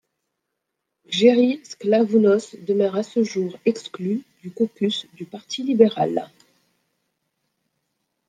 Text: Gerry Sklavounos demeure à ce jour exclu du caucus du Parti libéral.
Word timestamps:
Gerry 1.09 1.61
Sklavounos 1.63 2.55
demeure 2.65 2.95
à 2.95 3.03
ce 3.03 3.21
jour 3.23 3.55
exclu 3.65 4.23
du 4.41 4.49
caucus 4.49 5.05
du 5.13 5.25
Parti 5.27 5.61
libéral. 5.61 6.27